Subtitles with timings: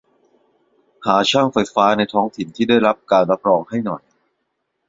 [1.05, 4.03] หาช่างไฟฟ้าในท้องถิ่นที่ได้ที่รับการรับรองให้หน่อย